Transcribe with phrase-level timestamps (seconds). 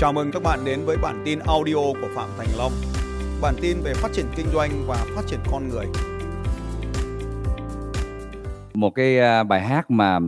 [0.00, 2.72] Chào mừng các bạn đến với bản tin audio của Phạm Thành Long.
[3.42, 5.86] Bản tin về phát triển kinh doanh và phát triển con người.
[8.74, 10.18] Một cái à, bài hát mà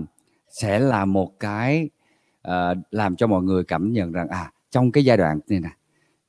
[0.50, 1.90] sẽ là một cái
[2.48, 2.52] uh,
[2.90, 5.70] làm cho mọi người cảm nhận rằng à trong cái giai đoạn này nè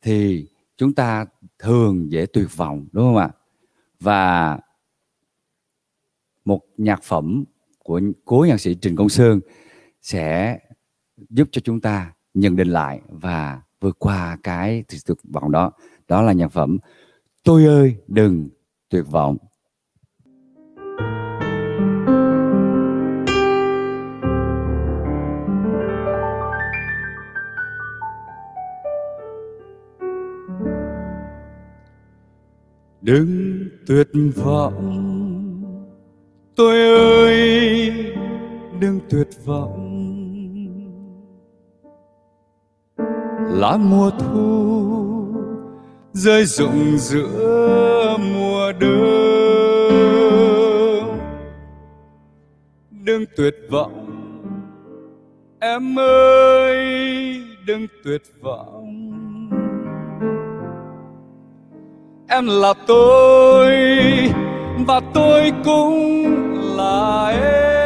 [0.01, 0.47] thì
[0.77, 1.25] chúng ta
[1.59, 3.29] thường dễ tuyệt vọng đúng không ạ?
[3.99, 4.59] Và
[6.45, 7.43] một nhạc phẩm
[7.79, 9.39] của cố nhạc sĩ Trình Công Sơn
[10.01, 10.59] sẽ
[11.29, 15.71] giúp cho chúng ta nhận định lại và vượt qua cái tuyệt vọng đó.
[16.07, 16.77] Đó là nhạc phẩm
[17.43, 18.49] tôi ơi đừng
[18.89, 19.37] tuyệt vọng.
[33.01, 35.09] Đừng tuyệt vọng.
[36.55, 37.91] Tôi ơi
[38.79, 39.92] đừng tuyệt vọng.
[43.53, 44.93] Lá mùa thu
[46.13, 48.89] rơi rụng giữa mùa đông.
[52.91, 54.05] Đừng tuyệt vọng,
[55.59, 56.77] em ơi
[57.65, 59.09] đừng tuyệt vọng.
[62.27, 63.71] Em là tôi
[64.87, 66.25] và tôi cũng
[66.77, 67.83] là em.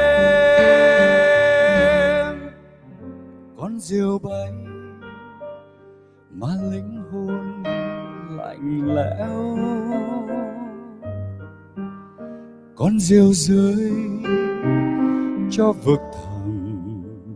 [3.58, 4.67] Con diều bay
[6.40, 7.64] mà linh hồn
[8.38, 9.58] lạnh lẽo.
[12.76, 13.94] Con rêu rơi
[15.52, 16.84] cho vực thẳm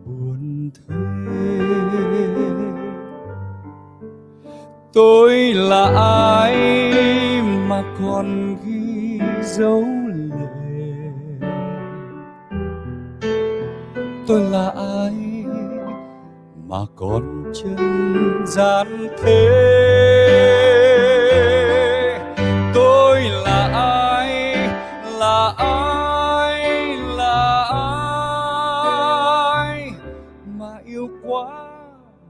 [0.05, 0.95] buồn thế
[4.93, 6.55] tôi là ai
[7.67, 10.71] mà còn ghi dấu lệ?
[14.27, 15.45] Tôi là ai
[16.67, 19.47] mà còn chân gian thế.
[22.73, 24.55] Tôi là ai?
[25.19, 26.95] Là ai?
[27.17, 27.63] Là
[29.63, 29.91] ai
[30.59, 31.47] mà yêu quá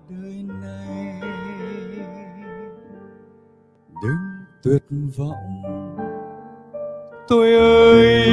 [0.10, 1.22] đời này?
[4.04, 4.84] Đừng tuyệt
[5.18, 5.64] vọng.
[7.28, 8.24] Tôi ơi,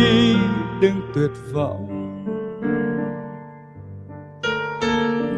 [0.80, 1.88] đừng tuyệt vọng.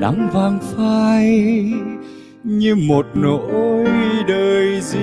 [0.01, 1.45] Nắng vàng phai
[2.59, 3.87] như một nỗi
[4.29, 5.01] đời riêng.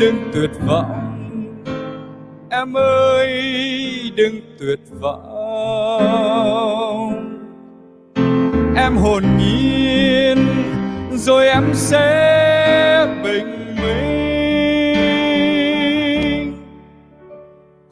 [0.00, 1.44] Đừng tuyệt vọng,
[2.50, 3.42] em ơi,
[4.16, 5.76] đừng tuyệt vọng.
[8.76, 10.46] Em hồn nhiên,
[11.12, 14.16] rồi em sẽ bình minh.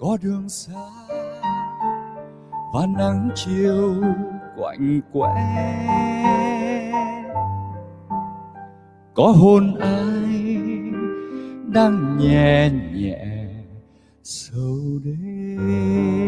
[0.01, 0.75] Có đường xa
[2.75, 3.95] và nắng chiều
[4.57, 5.31] quạnh quẽ
[9.15, 10.57] có hôn ai
[11.67, 13.47] đang nhẹ nhẹ
[14.23, 16.24] sâu đêm?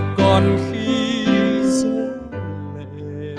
[0.00, 1.24] Hoa còn khi
[1.64, 3.36] rơi lệ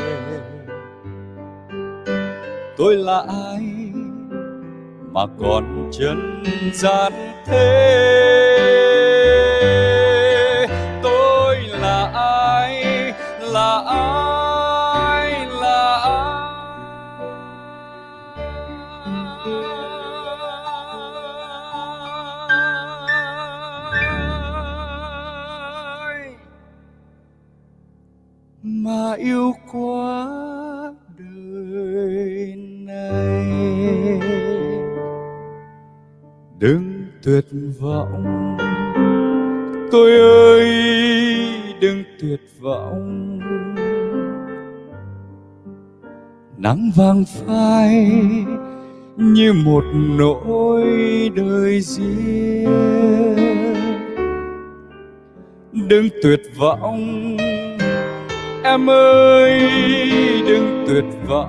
[2.77, 3.91] tôi là ai
[5.11, 7.13] mà còn chân gian
[7.45, 8.56] thế?
[29.17, 30.27] Yêu quá
[31.17, 32.53] đời
[32.85, 34.19] này,
[36.59, 37.45] đừng tuyệt
[37.79, 38.57] vọng.
[39.91, 40.67] Tôi ơi
[41.81, 43.39] đừng tuyệt vọng.
[46.57, 48.11] Nắng vàng phai
[49.17, 49.83] như một
[50.17, 50.85] nỗi
[51.35, 52.65] đời riêng.
[55.71, 57.37] Đừng tuyệt vọng
[58.67, 59.59] em ơi,
[60.47, 61.47] đừng tuyệt vọng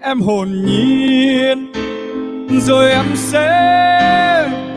[0.00, 1.72] em hồn nhiên,
[2.60, 3.48] rồi em sẽ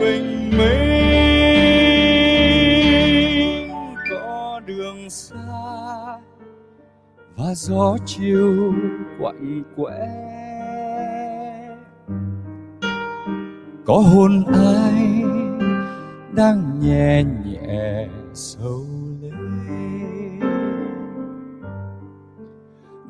[0.00, 1.70] bình minh
[4.10, 5.36] có đường xa
[7.36, 8.74] và gió chiều
[9.20, 10.08] quạnh quẽ
[13.86, 15.22] có hôn ai
[16.32, 18.86] đang nhẹ nhàng sâu
[19.22, 20.40] lên.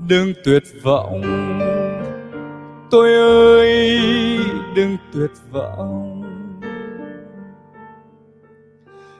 [0.08, 1.22] Đừng tuyệt vọng,
[2.90, 3.98] tôi ơi,
[4.76, 6.22] đừng tuyệt vọng.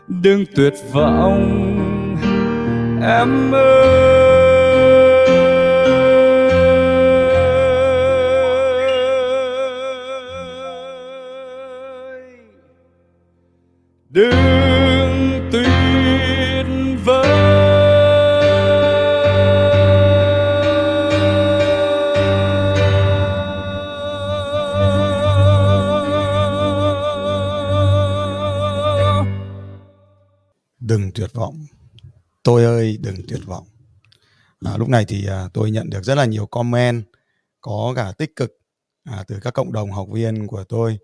[0.08, 1.76] Đừng tuyệt vọng,
[3.02, 4.15] em ơi.
[32.46, 33.66] Tôi ơi đừng tuyệt vọng.
[34.60, 37.04] À, lúc này thì à, tôi nhận được rất là nhiều comment
[37.60, 38.58] có cả tích cực
[39.04, 40.98] à, từ các cộng đồng học viên của tôi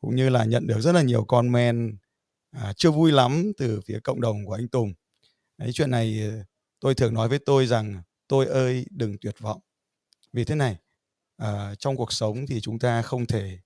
[0.00, 1.96] cũng như là nhận được rất là nhiều comment
[2.50, 4.92] à, chưa vui lắm từ phía cộng đồng của anh Tùng.
[5.58, 6.44] Đấy, chuyện này à,
[6.80, 9.60] tôi thường nói với tôi rằng tôi ơi đừng tuyệt vọng.
[10.32, 10.76] Vì thế này
[11.36, 13.58] à, trong cuộc sống thì chúng ta không thể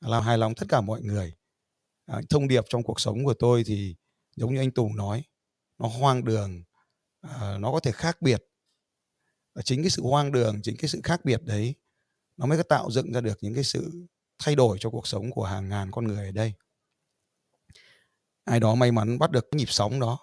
[0.00, 1.34] làm hài lòng tất cả mọi người.
[2.06, 3.96] À, thông điệp trong cuộc sống của tôi thì
[4.36, 5.24] giống như anh Tùng nói
[5.80, 6.62] nó hoang đường
[7.20, 8.44] à, nó có thể khác biệt.
[9.54, 11.74] Và chính cái sự hoang đường chính cái sự khác biệt đấy
[12.36, 14.06] nó mới có tạo dựng ra được những cái sự
[14.38, 16.52] thay đổi cho cuộc sống của hàng ngàn con người ở đây.
[18.44, 20.18] Ai đó may mắn bắt được cái nhịp sóng đó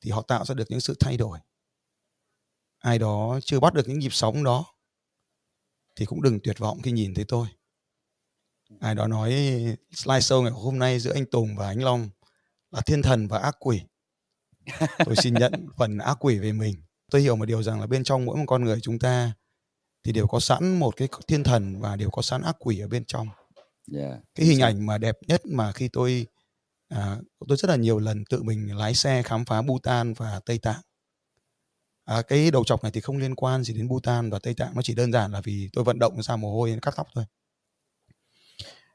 [0.00, 1.38] thì họ tạo ra được những sự thay đổi.
[2.78, 4.64] Ai đó chưa bắt được những nhịp sóng đó
[5.96, 7.46] thì cũng đừng tuyệt vọng khi nhìn thấy tôi.
[8.80, 9.30] Ai đó nói
[9.90, 12.10] slide show ngày hôm nay giữa anh Tùng và anh Long
[12.70, 13.80] là thiên thần và ác quỷ
[15.04, 16.74] tôi xin nhận phần ác quỷ về mình.
[17.10, 19.32] Tôi hiểu một điều rằng là bên trong mỗi một con người chúng ta
[20.04, 22.88] thì đều có sẵn một cái thiên thần và đều có sẵn ác quỷ ở
[22.88, 23.28] bên trong.
[23.94, 24.20] Yeah.
[24.34, 26.26] cái hình ảnh mà đẹp nhất mà khi tôi
[26.88, 27.16] à,
[27.48, 30.80] tôi rất là nhiều lần tự mình lái xe khám phá Bhutan và Tây Tạng.
[32.04, 34.72] À, cái đầu chọc này thì không liên quan gì đến Bhutan và Tây Tạng
[34.74, 37.24] nó chỉ đơn giản là vì tôi vận động ra mồ hôi cắt tóc thôi.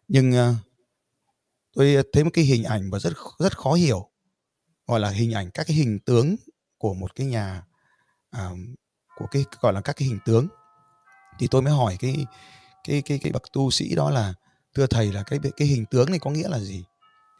[0.07, 0.55] Nhưng uh,
[1.75, 4.09] tôi thấy một cái hình ảnh và rất rất khó hiểu
[4.87, 6.35] gọi là hình ảnh các cái hình tướng
[6.77, 7.63] của một cái nhà
[8.31, 8.49] à,
[9.15, 10.47] của cái gọi là các cái hình tướng.
[11.39, 12.25] Thì tôi mới hỏi cái
[12.87, 14.33] cái cái cái bậc tu sĩ đó là
[14.75, 16.83] thưa thầy là cái cái hình tướng này có nghĩa là gì?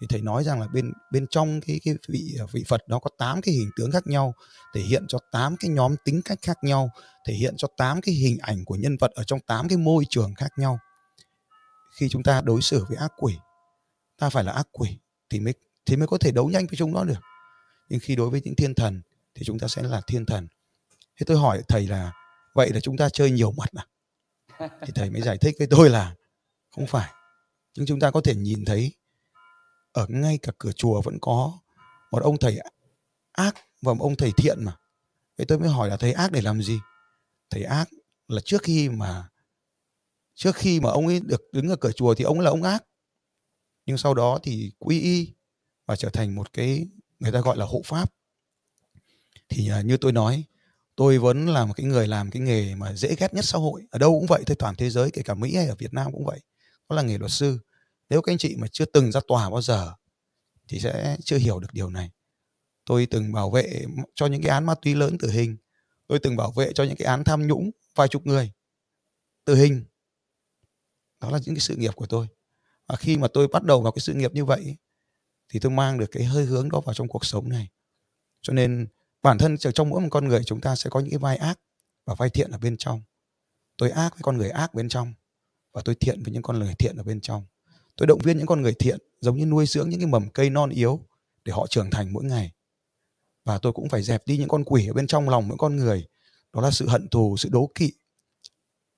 [0.02, 3.10] Thì thầy nói rằng là bên bên trong cái cái vị vị Phật đó có
[3.18, 4.34] 8 cái hình tướng khác nhau
[4.74, 6.90] thể hiện cho 8 cái nhóm tính cách khác nhau
[7.28, 10.06] thể hiện cho 8 cái hình ảnh của nhân vật ở trong 8 cái môi
[10.10, 10.80] trường khác nhau.
[12.00, 13.38] Khi chúng ta đối xử với ác quỷ
[14.20, 14.98] ta phải là ác quỷ
[15.30, 15.54] thì mới
[15.86, 17.20] thì mới có thể đấu nhanh với chúng nó được
[17.90, 19.02] nhưng khi đối với những thiên thần
[19.36, 20.48] thì chúng ta sẽ là thiên thần.
[21.18, 22.12] Thế tôi hỏi thầy là,
[22.54, 23.86] vậy là chúng ta chơi nhiều mặt à?
[24.60, 26.16] Thì thầy mới giải thích với tôi là,
[26.72, 27.12] không phải.
[27.76, 28.94] Nhưng chúng ta có thể nhìn thấy,
[29.92, 31.60] ở ngay cả cửa chùa vẫn có
[32.12, 32.60] một ông thầy
[33.32, 34.78] ác và một ông thầy thiện mà.
[35.38, 36.80] Thế tôi mới hỏi là, thầy ác để làm gì?
[37.50, 37.90] Thầy ác
[38.28, 39.30] là trước khi mà,
[40.34, 42.84] trước khi mà ông ấy được đứng ở cửa chùa thì ông là ông ác.
[43.86, 45.34] Nhưng sau đó thì quy y
[45.86, 46.88] và trở thành một cái
[47.20, 48.12] người ta gọi là hộ pháp.
[49.50, 50.44] Thì à, như tôi nói,
[50.96, 53.82] tôi vẫn là một cái người làm cái nghề mà dễ ghét nhất xã hội.
[53.92, 56.12] Ở đâu cũng vậy, thôi, toàn thế giới, kể cả mỹ hay ở việt nam
[56.12, 56.40] cũng vậy
[56.90, 57.60] đó là nghề luật sư.
[58.10, 59.94] Nếu các anh chị mà chưa từng ra tòa bao giờ,
[60.68, 62.12] thì sẽ chưa hiểu được điều này.
[62.86, 65.58] Tôi từng bảo vệ cho những cái án ma túy lớn tử hình.
[66.08, 68.52] Tôi từng bảo vệ cho những cái án tham nhũng, vài chục người
[69.46, 69.86] tử hình.
[71.20, 72.28] Đó là những cái sự nghiệp của tôi.
[72.88, 74.76] Và khi mà tôi bắt đầu vào cái sự nghiệp như vậy
[75.50, 77.70] thì tôi mang được cái hơi hướng đó vào trong cuộc sống này.
[78.42, 78.88] Cho nên
[79.22, 81.60] bản thân trong mỗi một con người chúng ta sẽ có những cái vai ác
[82.06, 83.04] và vai thiện ở bên trong.
[83.78, 85.14] Tôi ác với con người ác bên trong
[85.74, 87.46] và tôi thiện với những con người thiện ở bên trong.
[87.96, 90.50] Tôi động viên những con người thiện giống như nuôi dưỡng những cái mầm cây
[90.50, 91.00] non yếu
[91.46, 92.52] để họ trưởng thành mỗi ngày.
[93.44, 95.76] Và tôi cũng phải dẹp đi những con quỷ ở bên trong lòng mỗi con
[95.76, 96.08] người.
[96.54, 97.94] Đó là sự hận thù, sự đố kỵ.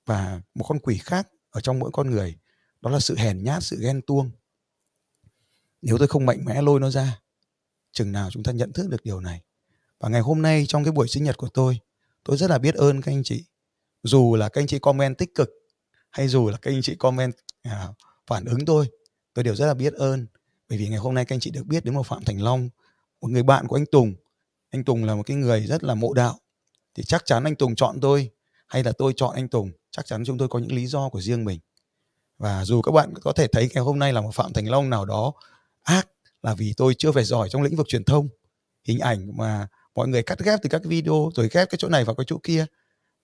[0.05, 2.37] Và một con quỷ khác ở trong mỗi con người,
[2.81, 4.31] đó là sự hèn nhát, sự ghen tuông
[5.81, 7.19] nếu tôi không mạnh mẽ lôi nó ra
[7.91, 9.41] chừng nào chúng ta nhận thức được điều này.
[9.99, 11.79] Và ngày hôm nay trong cái buổi sinh nhật của tôi
[12.23, 13.45] tôi rất là biết ơn các anh chị.
[14.03, 15.49] Dù là các anh chị comment tích cực
[16.09, 17.87] hay dù là các anh chị comment à,
[18.27, 18.89] phản ứng tôi
[19.33, 20.27] tôi đều rất là biết ơn.
[20.69, 22.69] Bởi vì ngày hôm nay các anh chị được biết đến một phạm thành long
[23.21, 24.15] một người bạn của anh tùng.
[24.69, 26.39] Anh tùng là một cái người rất là mộ đạo.
[26.95, 28.31] Thì chắc chắn anh tùng chọn tôi
[28.67, 31.21] hay là tôi chọn anh tùng chắc chắn chúng tôi có những lý do của
[31.21, 31.59] riêng mình.
[32.37, 34.89] Và dù các bạn có thể thấy ngày hôm nay là một phạm thành long
[34.89, 35.33] nào đó
[35.87, 36.07] ác
[36.43, 38.27] là vì tôi chưa phải giỏi trong lĩnh vực truyền thông.
[38.83, 42.03] Hình ảnh mà mọi người cắt ghép từ các video rồi ghép cái chỗ này
[42.03, 42.65] vào cái chỗ kia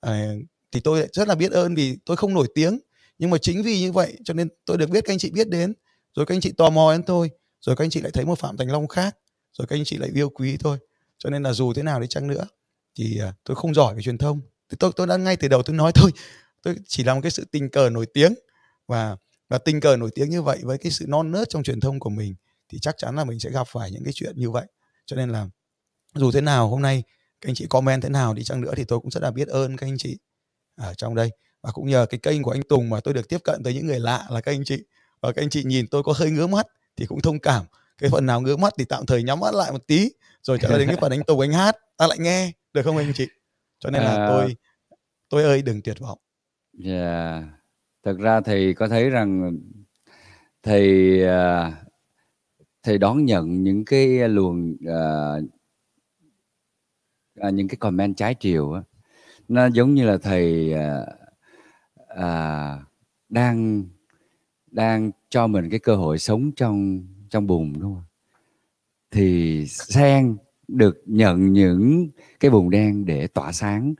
[0.01, 0.33] à,
[0.71, 2.79] thì tôi rất là biết ơn vì tôi không nổi tiếng.
[3.17, 5.49] Nhưng mà chính vì như vậy cho nên tôi được biết các anh chị biết
[5.49, 5.73] đến.
[6.15, 7.29] Rồi các anh chị tò mò đến tôi
[7.61, 9.17] rồi các anh chị lại thấy một phạm thành long khác.
[9.53, 10.77] Rồi các anh chị lại yêu quý tôi
[11.17, 12.47] cho nên là dù thế nào đi chăng nữa
[12.95, 14.41] thì ờ, tôi không giỏi về truyền thông.
[14.69, 16.11] Thì tôi tôi đã ngay từ đầu tôi nói thôi.
[16.63, 18.33] Tôi chỉ là một cái sự tình cờ nổi tiếng.
[18.87, 19.17] Và
[19.49, 21.99] và tình cờ nổi tiếng như vậy với cái sự non nớt trong truyền thông
[21.99, 22.35] của mình
[22.73, 24.65] thì chắc chắn là mình sẽ gặp phải những cái chuyện như vậy.
[25.05, 25.47] Cho nên là
[26.15, 27.03] dù thế nào hôm nay
[27.41, 29.47] các anh chị comment thế nào đi chăng nữa thì tôi cũng rất là biết
[29.47, 30.17] ơn các anh chị
[30.75, 31.29] ở trong đây.
[31.61, 33.87] Và cũng nhờ cái kênh của anh Tùng mà tôi được tiếp cận tới những
[33.87, 34.83] người lạ là các anh chị.
[35.21, 37.65] Và các anh chị nhìn tôi có hơi ngứa mắt thì cũng thông cảm.
[37.97, 40.09] Cái phần nào ngứa mắt thì tạm thời nhắm mắt lại một tí
[40.41, 43.13] rồi trở đến cái phần anh Tùng anh hát ta lại nghe được không anh
[43.15, 43.27] chị?
[43.79, 44.27] Cho nên là à...
[44.29, 44.55] tôi
[45.29, 46.19] tôi ơi đừng tuyệt vọng.
[46.73, 46.91] Dạ.
[46.91, 47.43] Yeah.
[48.05, 49.57] thực ra thì có thấy rằng
[50.63, 51.73] thì uh,
[52.83, 55.43] thầy đón nhận những cái luồng uh,
[57.53, 58.81] những cái comment trái chiều á.
[59.47, 61.07] Nó giống như là thầy uh,
[62.13, 62.87] uh,
[63.29, 63.83] đang
[64.71, 68.03] đang cho mình cái cơ hội sống trong trong bùn đúng không?
[69.11, 70.37] Thì sen
[70.67, 72.09] được nhận những
[72.39, 73.93] cái bùn đen để tỏa sáng.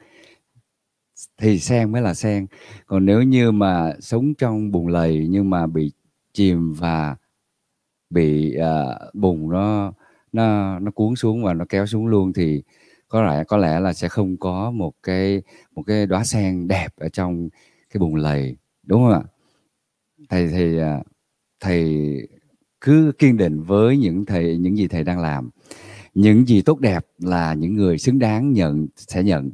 [1.38, 2.48] Thì sen mới là sen.
[2.86, 5.92] Còn nếu như mà sống trong bùn lầy nhưng mà bị
[6.34, 7.16] chìm và
[8.14, 9.94] bị à, bùn nó
[10.34, 12.64] nó nó cuốn xuống và nó kéo xuống luôn thì
[13.08, 15.42] có lẽ có lẽ là sẽ không có một cái
[15.76, 17.50] một cái đóa sen đẹp ở trong
[17.94, 19.24] cái bùn lầy đúng không ạ?
[20.30, 20.80] Thầy thì
[21.60, 22.38] thầy à,
[22.82, 25.50] cứ kiên định với những thầy những gì thầy đang làm.
[26.14, 29.52] Những gì tốt đẹp là những người xứng đáng nhận sẽ nhận.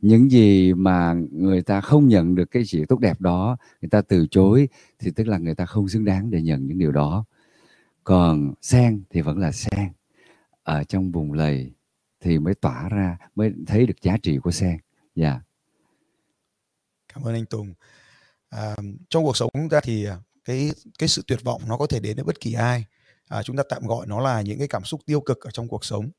[0.00, 4.02] Những gì mà người ta không nhận được cái gì tốt đẹp đó người ta
[4.02, 7.24] từ chối thì tức là người ta không xứng đáng để nhận những điều đó
[8.06, 9.92] còn sen thì vẫn là sen.
[10.62, 11.72] Ở trong vùng lầy
[12.20, 14.78] thì mới tỏa ra mới thấy được giá trị của sen.
[15.14, 15.30] Dạ.
[15.30, 15.42] Yeah.
[17.14, 17.74] cảm ơn anh Tùng.
[18.48, 18.76] À,
[19.10, 22.00] trong cuộc sống chúng ta thì ờ, cái cái sự tuyệt vọng nó có thể
[22.00, 22.84] đến với bất kỳ ai.
[23.28, 25.68] À, chúng ta tạm gọi nó là những cái cảm xúc tiêu cực ở trong
[25.68, 26.10] cuộc sống.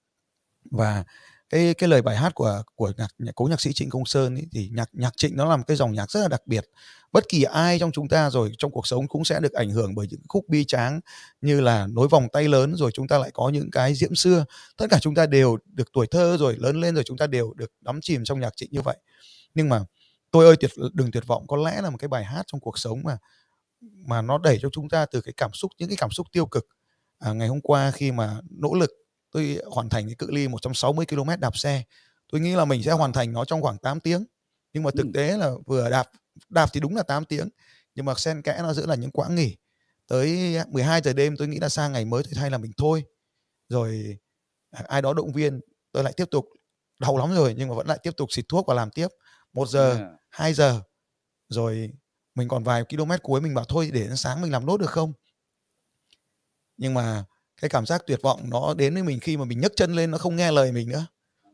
[0.72, 1.04] Và
[1.50, 4.36] cái cái lời bài hát của của nhạc, nhạc cố nhạc sĩ Trịnh Công Sơn
[4.36, 6.66] ấy, thì nhạc nhạc Trịnh nó làm cái dòng nhạc rất là đặc biệt.
[7.12, 9.96] Bất kỳ ai trong chúng ta rồi trong cuộc sống cũng sẽ được ảnh hưởng
[9.96, 11.00] bởi những khúc bi tráng
[11.42, 14.46] như là nối vòng tay lớn rồi chúng ta lại có những cái diễm xưa.
[14.78, 17.54] Tất cả chúng ta đều được tuổi thơ rồi lớn lên rồi chúng ta đều
[17.54, 18.98] được đắm chìm trong nhạc Trịnh như vậy.
[19.56, 19.80] Nhưng mà
[20.32, 22.78] tôi ơi tuyệt đừng tuyệt vọng có lẽ là một cái bài hát trong cuộc
[22.78, 23.18] sống mà
[23.82, 26.46] mà nó đẩy cho chúng ta từ cái cảm xúc những cái cảm xúc tiêu
[26.46, 26.68] cực.
[27.20, 28.92] À, ngày hôm qua khi mà nỗ lực
[29.38, 31.84] tôi hoàn thành cái cự ly 160 km đạp xe.
[32.32, 34.26] Tôi nghĩ là mình sẽ hoàn thành nó trong khoảng 8 tiếng.
[34.74, 36.12] Nhưng mà thực tế là vừa đạp
[36.50, 37.50] đạp thì đúng là 8 tiếng
[37.96, 39.58] nhưng mà xen kẽ nó giữa là những quãng nghỉ.
[40.08, 43.04] Tới 12 giờ đêm tôi nghĩ là sang ngày mới tôi thay là mình thôi.
[43.70, 44.18] Rồi
[44.72, 45.60] à, ai đó động viên
[45.92, 46.46] tôi lại tiếp tục.
[47.00, 49.08] Đau lắm rồi nhưng mà vẫn lại tiếp tục xịt thuốc và làm tiếp.
[49.54, 50.10] Một giờ yeah.
[50.30, 50.82] 2 giờ
[51.50, 51.92] rồi
[52.36, 54.90] mình còn vài km cuối mình bảo thôi để đến sáng mình làm nốt được
[54.90, 55.14] không?
[56.78, 57.26] Nhưng mà
[57.62, 60.12] cái cảm giác tuyệt vọng nó đến với mình khi mà mình nhấc chân lên
[60.12, 61.08] nó không nghe lời mình nữa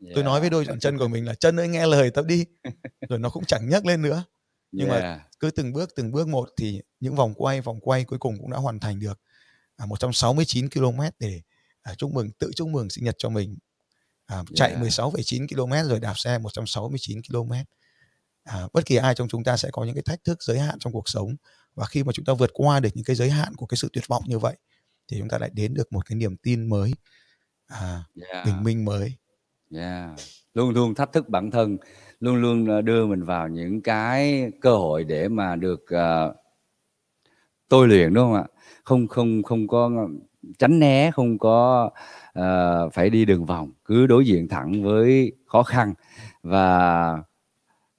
[0.04, 0.14] yeah.
[0.14, 2.44] tôi nói với đôi chân của mình là chân ơi nghe lời tao đi
[3.08, 4.24] rồi nó cũng chẳng nhấc lên nữa
[4.72, 5.02] nhưng yeah.
[5.02, 8.38] mà cứ từng bước từng bước một thì những vòng quay vòng quay cuối cùng
[8.40, 9.20] cũng đã hoàn thành được
[9.76, 11.40] à, 169 km để
[11.82, 13.56] à, chúc mừng tự chúc mừng sinh nhật cho mình
[14.26, 14.82] à, chạy yeah.
[14.82, 17.52] 16,9 km rồi đạp xe 169 km
[18.44, 20.78] à, bất kỳ ai trong chúng ta sẽ có những cái thách thức giới hạn
[20.78, 21.36] trong cuộc sống
[21.74, 23.88] và khi mà chúng ta vượt qua được những cái giới hạn của cái sự
[23.92, 24.56] tuyệt vọng như vậy
[25.08, 26.92] thì chúng ta lại đến được một cái niềm tin mới
[27.66, 28.46] à, yeah.
[28.46, 29.16] bình minh mới
[29.74, 30.10] yeah.
[30.54, 31.78] luôn luôn thách thức bản thân
[32.20, 36.36] luôn luôn ờ, đưa mình vào những cái cơ hội để mà được uh,
[37.68, 38.44] tôi luyện đúng không ạ
[38.84, 40.08] không không không có
[40.58, 41.90] tránh né không có
[42.38, 45.94] uh, phải đi đường vòng cứ đối diện thẳng với khó khăn
[46.42, 47.18] và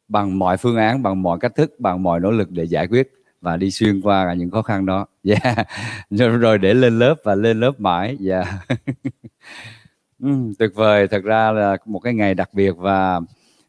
[0.07, 3.11] bằng mọi phương án bằng mọi cách thức bằng mọi nỗ lực để giải quyết
[3.45, 5.05] và đi xuyên qua cả những khó khăn đó.
[5.23, 5.67] Yeah.
[6.41, 8.17] rồi để lên lớp và lên lớp mãi.
[8.27, 8.47] Yeah.
[10.19, 11.07] Ừ, tuyệt vời.
[11.07, 13.19] Thật ra là một cái ngày đặc biệt và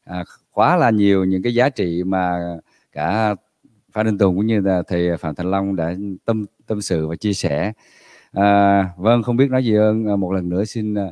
[0.04, 2.38] à, quá là nhiều những cái giá trị mà
[2.92, 3.34] cả
[3.92, 7.16] Phan Đình Tùng cũng như là thầy Phạm Thành Long đã tâm tâm sự và
[7.16, 7.72] chia sẻ.
[8.32, 10.06] À, vâng không biết nói gì hơn.
[10.06, 11.06] À, một lần nữa xin à,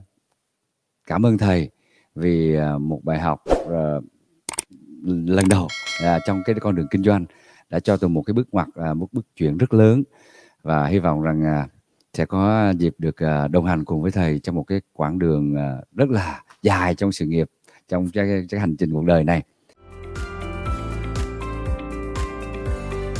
[1.06, 1.70] cảm ơn thầy
[2.14, 3.44] vì à, một bài học
[5.04, 5.68] lần đầu
[6.26, 7.24] trong cái con đường kinh doanh
[7.74, 10.02] đã cho tôi một cái bước ngoặt à, một bước chuyển rất lớn
[10.62, 11.68] và hy vọng rằng à,
[12.12, 15.56] sẽ có dịp được à, đồng hành cùng với thầy trong một cái quãng đường
[15.56, 17.50] à, rất là dài trong sự nghiệp
[17.88, 19.42] trong cái, cái hành trình cuộc đời này.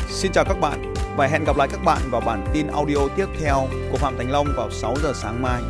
[0.08, 3.26] Xin chào các bạn và hẹn gặp lại các bạn vào bản tin audio tiếp
[3.40, 5.62] theo của Phạm Thành Long vào 6 giờ sáng mai.